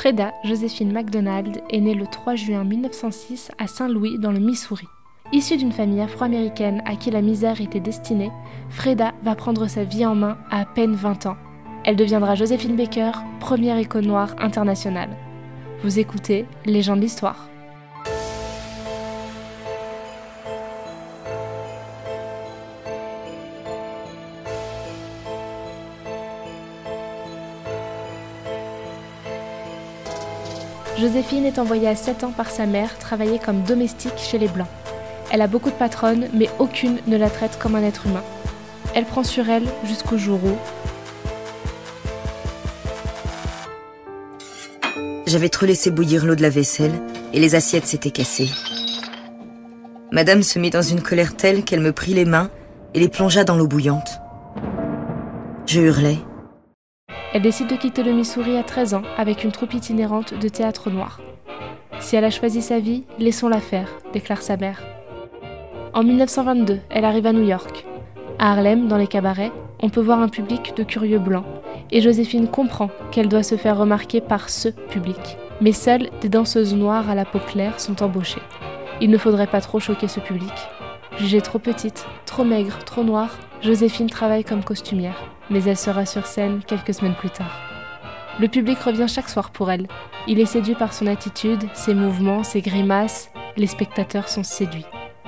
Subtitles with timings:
[0.00, 4.86] Freda Joséphine MacDonald est née le 3 juin 1906 à Saint-Louis dans le Missouri.
[5.30, 8.30] Issue d'une famille afro-américaine à qui la misère était destinée,
[8.70, 11.36] Freda va prendre sa vie en main à peine 20 ans.
[11.84, 13.10] Elle deviendra Joséphine Baker,
[13.40, 15.10] première école noire internationale.
[15.82, 16.96] Vous écoutez Les gens
[31.00, 34.68] Joséphine est envoyée à 7 ans par sa mère travailler comme domestique chez les Blancs.
[35.30, 38.22] Elle a beaucoup de patronnes, mais aucune ne la traite comme un être humain.
[38.94, 40.58] Elle prend sur elle jusqu'au jour où...
[45.26, 46.92] J'avais trop laissé bouillir l'eau de la vaisselle
[47.32, 48.50] et les assiettes s'étaient cassées.
[50.12, 52.50] Madame se mit dans une colère telle qu'elle me prit les mains
[52.92, 54.20] et les plongea dans l'eau bouillante.
[55.64, 56.18] Je hurlai.
[57.32, 60.90] Elle décide de quitter le Missouri à 13 ans avec une troupe itinérante de théâtre
[60.90, 61.20] noir.
[62.00, 64.82] Si elle a choisi sa vie, laissons-la faire, déclare sa mère.
[65.94, 67.86] En 1922, elle arrive à New York.
[68.40, 71.44] À Harlem, dans les cabarets, on peut voir un public de curieux blancs,
[71.92, 75.38] et Joséphine comprend qu'elle doit se faire remarquer par ce public.
[75.60, 78.42] Mais seules des danseuses noires à la peau claire sont embauchées.
[79.00, 80.52] Il ne faudrait pas trop choquer ce public.
[81.18, 86.26] Jugée trop petite, trop maigre, trop noire, Joséphine travaille comme costumière mais elle sera sur
[86.26, 87.60] scène quelques semaines plus tard.
[88.38, 89.86] Le public revient chaque soir pour elle.
[90.26, 93.30] Il est séduit par son attitude, ses mouvements, ses grimaces.
[93.56, 94.86] Les spectateurs sont séduits.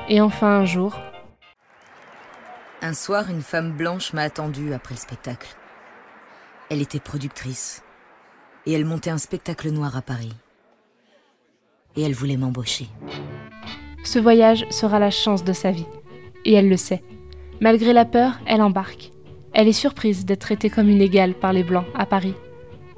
[0.09, 0.99] Et enfin un jour...
[2.85, 5.55] Un soir, une femme blanche m'a attendue après le spectacle.
[6.69, 7.85] Elle était productrice.
[8.67, 10.35] Et elle montait un spectacle noir à Paris.
[11.95, 12.89] Et elle voulait m'embaucher.
[14.03, 15.87] Ce voyage sera la chance de sa vie.
[16.45, 17.05] Et elle le sait.
[17.61, 19.12] Malgré la peur, elle embarque.
[19.55, 22.35] Elle est surprise d'être traitée comme une égale par les Blancs à Paris.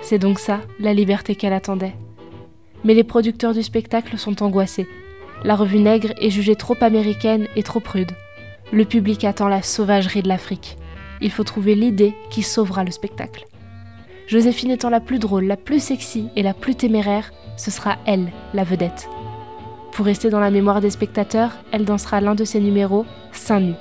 [0.01, 1.95] C'est donc ça, la liberté qu'elle attendait.
[2.85, 4.87] Mais les producteurs du spectacle sont angoissés.
[5.43, 8.13] La revue Nègre est jugée trop américaine et trop prude.
[8.73, 10.77] Le public attend la sauvagerie de l'Afrique.
[11.21, 13.47] Il faut trouver l'idée qui sauvera le spectacle.
[14.27, 18.31] Joséphine étant la plus drôle, la plus sexy et la plus téméraire, ce sera elle,
[18.53, 19.09] la vedette.
[19.93, 23.75] Pour rester dans la mémoire des spectateurs, elle dansera l'un de ses numéros, seins nus.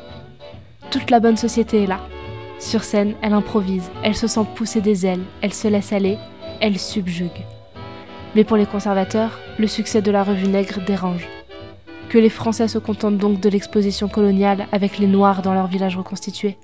[0.92, 2.02] Toute la bonne société est là.
[2.60, 6.18] Sur scène, elle improvise, elle se sent pousser des ailes, elle se laisse aller,
[6.62, 7.46] elle subjugue.
[8.36, 11.28] Mais pour les conservateurs, le succès de la revue Nègre dérange.
[12.10, 15.98] Que les Français se contentent donc de l'exposition coloniale avec les Noirs dans leur village
[15.98, 16.58] reconstitué.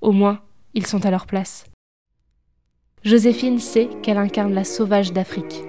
[0.00, 0.40] Au moins,
[0.74, 1.64] ils sont à leur place.
[3.02, 5.62] Joséphine sait qu'elle incarne la sauvage d'Afrique.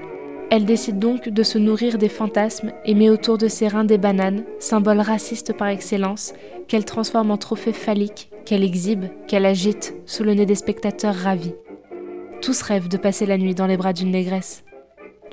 [0.49, 3.97] Elle décide donc de se nourrir des fantasmes et met autour de ses reins des
[3.97, 6.33] bananes, symbole raciste par excellence,
[6.67, 11.53] qu'elle transforme en trophée phallique, qu'elle exhibe, qu'elle agite sous le nez des spectateurs ravis.
[12.41, 14.63] Tous rêvent de passer la nuit dans les bras d'une négresse.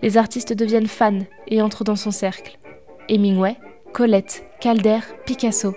[0.03, 2.59] Les artistes deviennent fans et entrent dans son cercle.
[3.09, 3.57] Hemingway,
[3.93, 5.75] Colette, Calder, Picasso.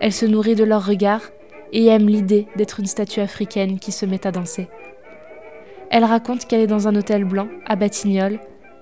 [0.00, 1.28] Elle se nourrit de leurs regards
[1.72, 4.68] et aime l'idée d'être une statue africaine qui se met à danser.
[5.90, 8.38] Elle raconte qu'elle est dans un hôtel blanc à Batignolles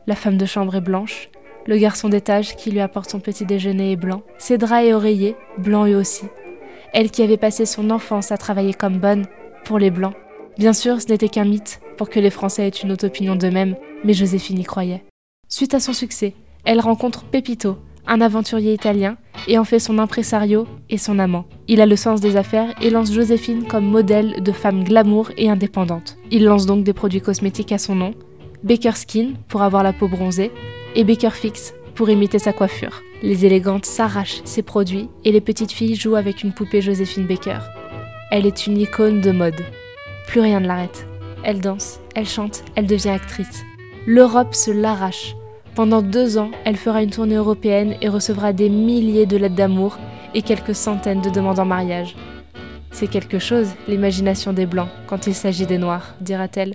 [0.07, 1.31] la femme de chambre est blanche,
[1.67, 5.35] le garçon d'étage qui lui apporte son petit déjeuner est blanc, ses draps et oreillers,
[5.59, 6.27] blancs eux aussi.
[6.93, 9.27] Elle qui avait passé son enfance à travailler comme bonne,
[9.65, 10.15] pour les blancs.
[10.59, 13.77] Bien sûr, ce n'était qu'un mythe, pour que les Français aient une autre opinion d'eux-mêmes,
[14.05, 15.05] mais Joséphine y croyait.
[15.49, 19.17] Suite à son succès, elle rencontre Pepito, un aventurier italien,
[19.49, 21.45] et en fait son impresario et son amant.
[21.69, 25.51] Il a le sens des affaires et lance Joséphine comme modèle de femme glamour et
[25.51, 26.17] indépendante.
[26.31, 28.15] Il lance donc des produits cosmétiques à son nom,
[28.63, 30.51] Baker Skin pour avoir la peau bronzée
[30.95, 33.03] et Baker Fix pour imiter sa coiffure.
[33.23, 37.61] Les élégantes s'arrachent ses produits et les petites filles jouent avec une poupée Joséphine Baker.
[38.31, 39.65] Elle est une icône de mode.
[40.27, 41.07] Plus rien ne l'arrête.
[41.43, 43.63] Elle danse, elle chante, elle devient actrice.
[44.07, 45.35] L'Europe se l'arrache.
[45.75, 49.99] Pendant deux ans, elle fera une tournée européenne et recevra des milliers de lettres d'amour
[50.35, 52.17] et quelques centaines de demandes en mariage.
[52.91, 56.75] C'est quelque chose, l'imagination des Blancs, quand il s'agit des Noirs, dira-t-elle.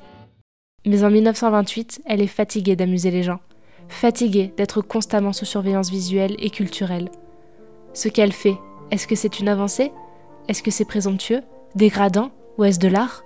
[0.86, 3.40] Mais en 1928, elle est fatiguée d'amuser les gens,
[3.92, 7.10] fatiguée d'être constamment sous surveillance visuelle et culturelle.
[7.94, 8.58] Ce qu'elle fait,
[8.90, 9.92] est-ce que c'est une avancée?
[10.48, 11.42] Est-ce que c'est présomptueux?
[11.76, 12.32] Dégradant?
[12.58, 13.24] Ou est-ce de l'art?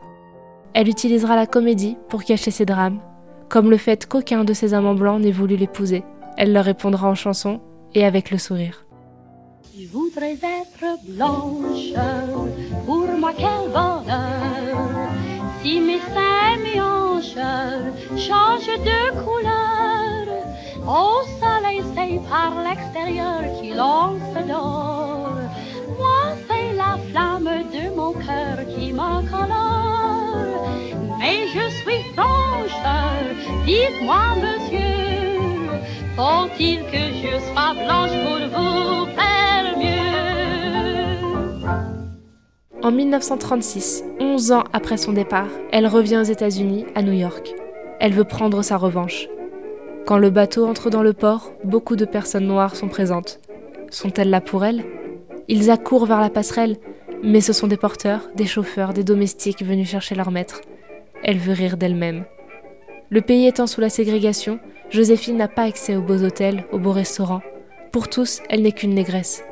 [0.73, 3.00] Elle utilisera la comédie pour cacher ses drames,
[3.47, 6.03] comme le fait qu'aucun de ses amants blancs n'ait voulu l'épouser.
[6.38, 7.62] Elle leur répondra en chanson
[7.94, 8.85] et avec le sourire.
[15.62, 16.00] Si mes
[18.17, 19.75] change de couleur.
[20.88, 25.30] Au soleil, c'est par l'extérieur qu'il se dort.
[25.98, 30.70] Moi, c'est la flamme de mon cœur qui m'encolore.
[31.20, 32.36] mais je suis franche.
[33.66, 35.80] Dites-moi, monsieur,
[36.16, 41.26] faut-il que je sois blanche pour vous faire mieux?
[42.84, 47.56] En 1936, 11 ans après son départ, elle revient aux États-Unis, à New York.
[48.00, 49.28] Elle veut prendre sa revanche.
[50.06, 53.40] Quand le bateau entre dans le port, beaucoup de personnes noires sont présentes.
[53.90, 54.84] Sont-elles là pour elle
[55.48, 56.78] Ils accourent vers la passerelle,
[57.24, 60.62] mais ce sont des porteurs, des chauffeurs, des domestiques venus chercher leur maître.
[61.24, 62.25] Elle veut rire d'elle-même.
[63.10, 64.60] Le pays étant sous la ségrégation,
[64.92, 67.42] Joséphine n'a pas accès aux beaux hôtels, aux beaux restaurants.
[67.92, 69.44] Pour tous, elle n'est qu'une négresse.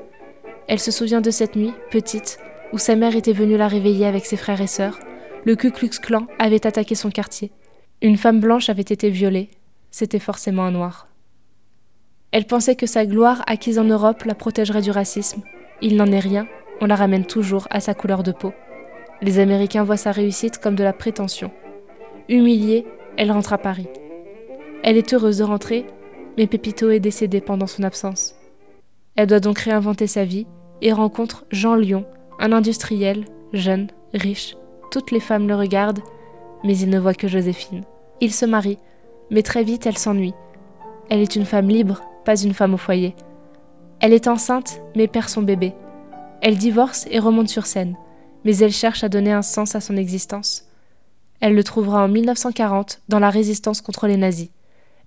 [0.67, 2.37] Elle se souvient de cette nuit, petite,
[2.73, 4.99] où sa mère était venue la réveiller avec ses frères et sœurs.
[5.45, 7.51] Le Ku Klux Klan avait attaqué son quartier.
[8.03, 9.49] Une femme blanche avait été violée.
[9.93, 11.07] C'était forcément un noir.
[12.31, 15.43] Elle pensait que sa gloire acquise en Europe la protégerait du racisme.
[15.83, 16.47] Il n'en est rien,
[16.81, 18.53] on la ramène toujours à sa couleur de peau.
[19.21, 21.51] Les Américains voient sa réussite comme de la prétention.
[22.27, 22.87] Humiliée,
[23.17, 23.87] elle rentre à Paris.
[24.81, 25.85] Elle est heureuse de rentrer,
[26.39, 28.33] mais Pépito est décédé pendant son absence.
[29.15, 30.47] Elle doit donc réinventer sa vie
[30.81, 32.07] et rencontre Jean Lyon,
[32.39, 34.55] un industriel, jeune, riche.
[34.89, 36.01] Toutes les femmes le regardent,
[36.63, 37.83] mais il ne voit que Joséphine.
[38.21, 38.79] Il se marie,
[39.29, 40.33] mais très vite elle s'ennuie.
[41.09, 43.15] Elle est une femme libre, pas une femme au foyer.
[43.99, 45.73] Elle est enceinte, mais perd son bébé.
[46.41, 47.95] Elle divorce et remonte sur scène,
[48.43, 50.65] mais elle cherche à donner un sens à son existence.
[51.39, 54.49] Elle le trouvera en 1940 dans la résistance contre les nazis.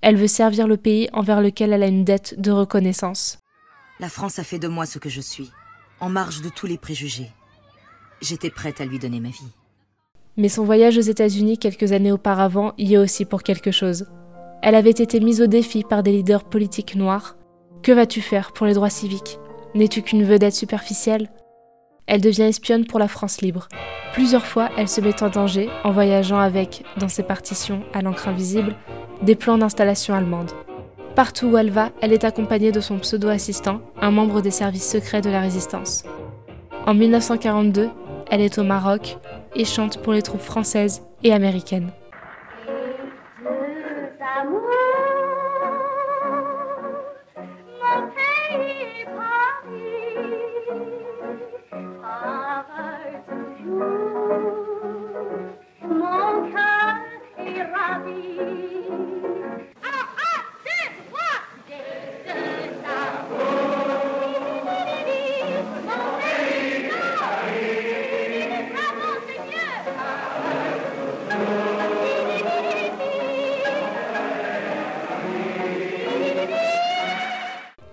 [0.01, 3.39] Elle veut servir le pays envers lequel elle a une dette de reconnaissance.
[4.01, 5.51] La France a fait de moi ce que je suis,
[6.01, 7.31] en marge de tous les préjugés.
[8.21, 9.53] J'étais prête à lui donner ma vie.
[10.39, 14.07] Mais son voyage aux États-Unis quelques années auparavant y est aussi pour quelque chose.
[14.63, 17.37] Elle avait été mise au défi par des leaders politiques noirs.
[17.83, 19.39] Que vas-tu faire pour les droits civiques?
[19.75, 21.31] N'es-tu qu'une vedette superficielle?
[22.07, 23.69] Elle devient espionne pour la France libre.
[24.13, 28.29] Plusieurs fois, elle se met en danger en voyageant avec, dans ses partitions à l'encre
[28.29, 28.77] invisible,
[29.23, 30.53] des plans d'installation allemande.
[31.15, 35.23] Partout où elle va, elle est accompagnée de son pseudo-assistant, un membre des services secrets
[35.23, 36.05] de la résistance.
[36.87, 37.89] En 1942,
[38.31, 39.19] elle est au Maroc
[39.55, 41.91] et chante pour les troupes françaises et américaines.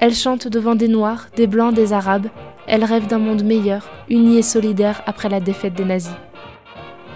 [0.04, 2.28] Elle chante devant des Noirs, des Blancs, des Arabes.
[2.68, 6.12] Elle rêve d'un monde meilleur, uni et solidaire après la défaite des nazis.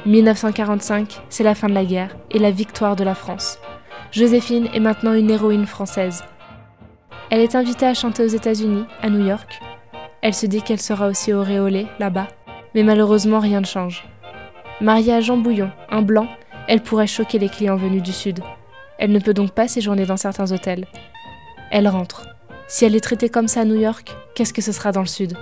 [0.06, 3.60] 1945, c'est la fin de la guerre et la victoire de la France.
[4.14, 6.24] Joséphine est maintenant une héroïne française.
[7.30, 9.60] Elle est invitée à chanter aux États-Unis, à New York.
[10.22, 12.30] Elle se dit qu'elle sera aussi auréolée là-bas,
[12.74, 14.08] mais malheureusement rien ne change.
[14.80, 16.30] Mariée à Jean Bouillon, un blanc,
[16.70, 18.40] elle pourrait choquer les clients venus du Sud.
[18.98, 20.86] Elle ne peut donc pas séjourner dans certains hôtels.
[21.70, 22.37] Elle rentre.
[22.70, 25.08] Si elle est traitée comme ça à New York, qu'est-ce que ce sera dans le
[25.08, 25.38] Sud?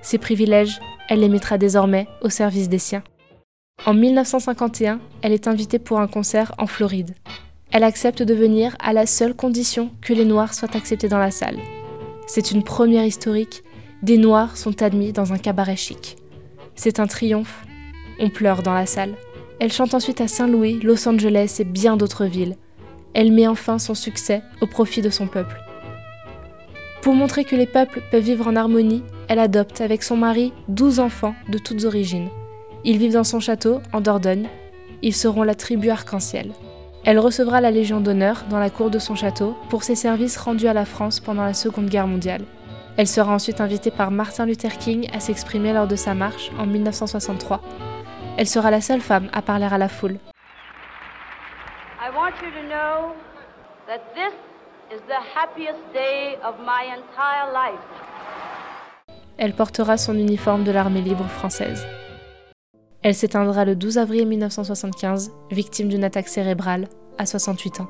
[0.00, 3.04] Ses privilèges, elle les mettra désormais au service des siens.
[3.84, 7.14] En 1951, elle est invitée pour un concert en Floride.
[7.72, 11.30] Elle accepte de venir à la seule condition que les Noirs soient acceptés dans la
[11.30, 11.58] salle.
[12.26, 13.62] C'est une première historique,
[14.02, 16.16] des Noirs sont admis dans un cabaret chic.
[16.74, 17.66] C'est un triomphe,
[18.18, 19.14] on pleure dans la salle.
[19.60, 22.56] Elle chante ensuite à Saint-Louis, Los Angeles et bien d'autres villes.
[23.12, 25.60] Elle met enfin son succès au profit de son peuple.
[27.06, 30.98] Pour montrer que les peuples peuvent vivre en harmonie, elle adopte avec son mari 12
[30.98, 32.30] enfants de toutes origines.
[32.82, 34.48] Ils vivent dans son château, en Dordogne.
[35.02, 36.50] Ils seront la tribu arc-en-ciel.
[37.04, 40.66] Elle recevra la Légion d'honneur dans la cour de son château pour ses services rendus
[40.66, 42.42] à la France pendant la Seconde Guerre mondiale.
[42.96, 46.66] Elle sera ensuite invitée par Martin Luther King à s'exprimer lors de sa marche en
[46.66, 47.62] 1963.
[48.36, 50.18] Elle sera la seule femme à parler à la foule.
[59.38, 61.86] Elle portera son uniforme de l'armée libre française.
[63.02, 66.88] Elle s'éteindra le 12 avril 1975, victime d'une attaque cérébrale,
[67.18, 67.88] à 68 ans.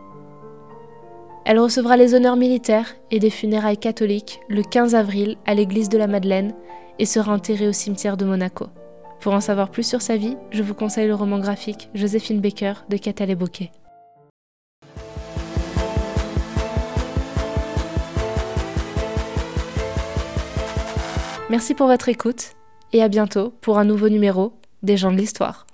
[1.44, 5.98] Elle recevra les honneurs militaires et des funérailles catholiques le 15 avril à l'église de
[5.98, 6.54] la Madeleine
[6.98, 8.66] et sera enterrée au cimetière de Monaco.
[9.20, 12.74] Pour en savoir plus sur sa vie, je vous conseille le roman graphique Joséphine Baker
[12.88, 13.70] de Catal et Bocquet.
[21.48, 22.54] Merci pour votre écoute
[22.92, 25.65] et à bientôt pour un nouveau numéro des gens de l'histoire.